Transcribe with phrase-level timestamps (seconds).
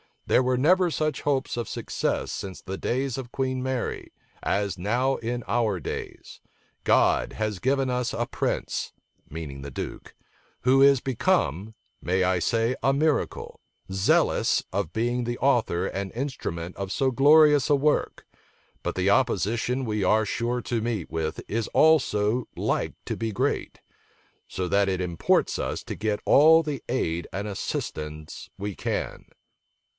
[0.25, 5.17] There were never such hopes of success since the days of Queen Mary, as now
[5.17, 6.39] in our days.
[6.85, 8.93] God has given us a prince,"
[9.29, 10.15] meaning the duke,
[10.61, 13.59] "who is become (may I say a miracle)
[13.91, 18.25] zealous of being the author and instrument of so glorious a work;
[18.83, 23.81] but the opposition we are sure to meet with is also like to be great:
[24.47, 29.25] so that it imports us to get all the aid and assistance we can."